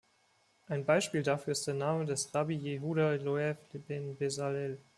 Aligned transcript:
Ein 0.65 0.83
Beispiel 0.83 1.21
dafür 1.21 1.51
ist 1.51 1.67
der 1.67 1.75
Name 1.75 2.05
des 2.07 2.33
Rabbi 2.33 2.55
Yehuda 2.55 3.17
Loew 3.17 3.53
ben 3.87 4.17
Bezalel. 4.17 4.79